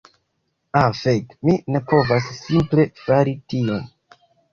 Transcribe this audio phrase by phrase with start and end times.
[0.77, 3.85] Ha fek, mi ne povas simple fari tion.